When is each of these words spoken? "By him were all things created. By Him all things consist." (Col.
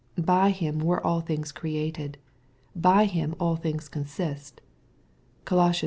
"By 0.35 0.49
him 0.49 0.79
were 0.79 0.99
all 1.05 1.21
things 1.21 1.51
created. 1.51 2.17
By 2.75 3.05
Him 3.05 3.35
all 3.39 3.55
things 3.55 3.87
consist." 3.87 4.59
(Col. 5.45 5.71